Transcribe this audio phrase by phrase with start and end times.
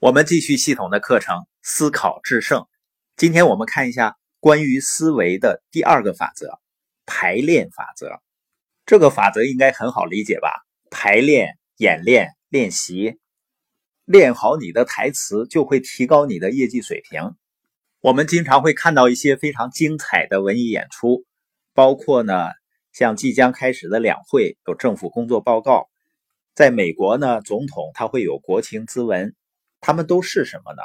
[0.00, 2.68] 我们继续系统的课程，思考制胜。
[3.16, 6.60] 今天我们看一下关于思维的第二个法则——
[7.04, 8.20] 排练法则。
[8.86, 10.50] 这个法则应该很好理解吧？
[10.88, 13.18] 排练、演练、练习，
[14.04, 17.34] 练好你的台词，就会提高你的业绩水平。
[18.00, 21.24] 我们经常会看到一些非常精彩的文艺演出，
[21.74, 22.50] 包括呢，
[22.92, 25.88] 像即将开始的两会有政府工作报告，
[26.54, 29.34] 在美国呢，总统他会有国情咨文。
[29.80, 30.82] 他们都是什么呢？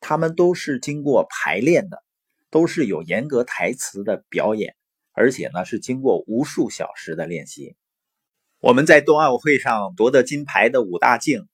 [0.00, 2.02] 他们都是经过排练的，
[2.50, 4.74] 都是有严格台词的表演，
[5.12, 7.76] 而且呢是经过无数小时的练习。
[8.60, 11.46] 我们在冬奥会上夺得金牌的武大靖，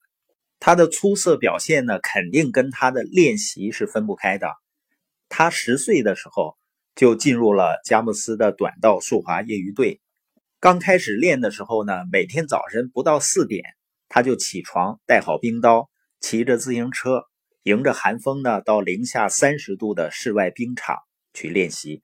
[0.59, 4.48] 他的出色表现呢，肯定跟他的练习是分不开的。
[5.28, 6.56] 他十岁的时候
[6.95, 10.01] 就进入了佳木斯的短道速滑业余队，
[10.60, 13.64] 刚开始练的时候呢，每天早晨不到四点，
[14.09, 15.90] 他就起床，带好冰刀。
[16.28, 17.26] 骑着自行车，
[17.62, 20.96] 迎着寒风呢，到零下三十度的室外冰场
[21.32, 22.02] 去练习。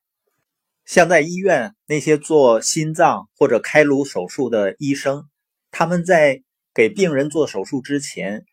[0.84, 5.28] 像在医院那些做心脏或者开颅手术的医生，
[5.72, 8.44] 他们在给病人做手术之前，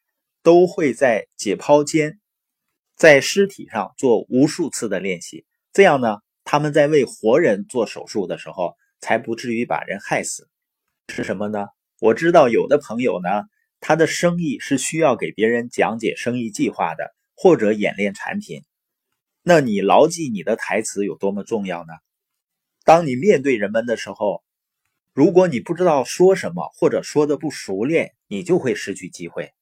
[0.41, 2.19] 都会在解剖间，
[2.95, 5.45] 在尸体上做无数次的练习。
[5.71, 10.49] 这样呢，他们在为活人做手术的时候，才不至于把人害死。
[11.09, 11.67] 是什么呢？
[11.99, 13.43] 我知道有的朋友呢。
[13.81, 18.63] 他的生意是需要给别人讲解生意计划的，或者演练产品。
[19.41, 21.93] 那你牢记你的台词有多么重要呢？
[22.83, 24.43] 当你面对人们的时候，
[25.13, 29.53] 如果你不知道说什么，或者说的不熟练，你就会失去机会。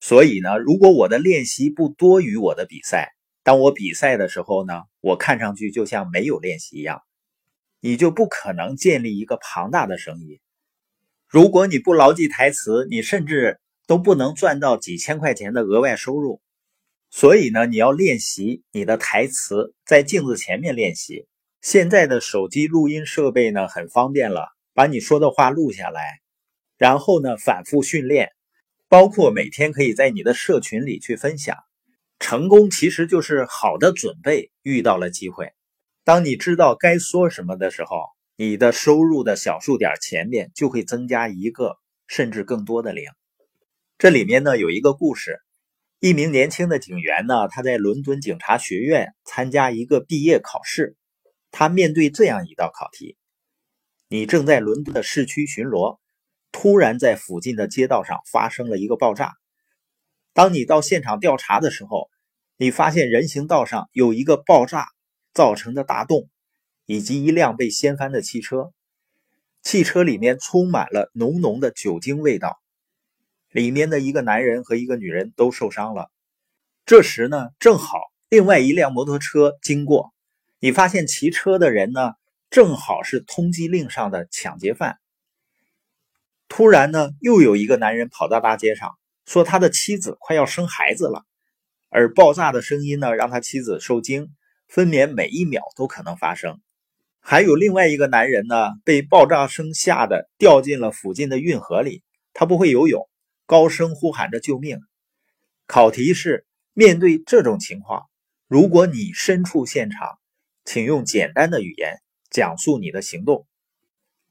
[0.00, 7.02] 所以呢，如果我的练习不多于我的比赛，当我比赛的时候呢，我看上去就像没有练习一样，
[7.80, 10.40] 你就不可能建立一个庞大的生意。
[11.28, 13.60] 如果你不牢记台词，你甚至。
[13.86, 16.40] 都不能赚到几千块钱的额外收入，
[17.10, 21.26] 所以呢，你要练习你的台词，在镜子前面练习。
[21.60, 26.20] 现在的手机录音设备呢，很方便了，把你说的话录下来，
[26.76, 28.30] 然后呢，反复训练，
[28.88, 31.56] 包括每天可以在你的社群里去分享。
[32.18, 35.52] 成功其实就是好的准备遇到了机会。
[36.02, 38.04] 当你知道该说什么的时候，
[38.36, 41.76] 你的收入的小数点前面就会增加一个
[42.06, 43.04] 甚至更多的零。
[43.98, 45.40] 这里面呢有一个故事，
[46.00, 50.96] 一名年轻的警员呢，他在伦敦警察学院参加一个毕业考试，
[51.50, 53.16] 他面对这样一道考题：
[54.08, 55.98] 你正在伦敦的市区巡逻，
[56.52, 59.32] 突然在附近的街道上发生了一个爆炸。
[60.34, 62.10] 当你到现场调查的时候，
[62.58, 64.88] 你发现人行道上有一个爆炸
[65.32, 66.28] 造成的大洞，
[66.84, 68.74] 以及一辆被掀翻的汽车，
[69.62, 72.60] 汽车里面充满了浓浓的酒精味道。
[73.50, 76.10] 里面的一个男人和一个女人都受伤了。
[76.84, 80.12] 这时呢，正好另外一辆摩托车经过，
[80.60, 82.12] 你发现骑车的人呢，
[82.50, 84.98] 正好是通缉令上的抢劫犯。
[86.48, 91.24] 突然呢，又有一个男人跑到大街上，说他的妻子快要生孩子了，
[91.88, 94.28] 而爆炸的声音呢，让他妻子受惊，
[94.68, 96.60] 分娩每一秒都可能发生。
[97.18, 103.08] 还有另外一个男人呢，被爆炸声吓得掉进了附近的运河里，他不会游泳。
[103.46, 104.80] 高声呼喊着救命！
[105.68, 108.10] 考题是：面对这种情况，
[108.48, 110.18] 如果你身处现场，
[110.64, 113.46] 请用简单的语言讲述你的行动。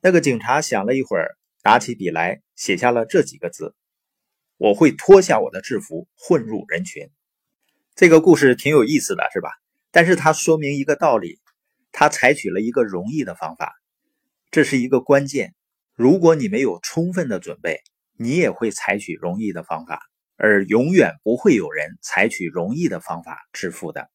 [0.01, 3.73] 那个警察想了一会儿，拿起笔来写下了这几个字
[4.59, 7.09] ：“我会脱下我的制服，混入人群。”
[7.95, 9.49] 这个故事挺有意思的，是吧？
[9.91, 11.39] 但是它说明一个道理：
[11.93, 13.73] 他采取了一个容易的方法，
[14.51, 15.55] 这是一个关键。
[15.93, 17.81] 如果你没有充分的准备，
[18.17, 19.99] 你也会采取容易的方法，
[20.37, 24.09] 而永远不会有人采取容易的方法致富的。